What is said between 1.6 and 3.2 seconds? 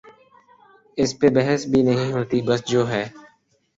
بھی نہیں ہوتی بس جو ہے۔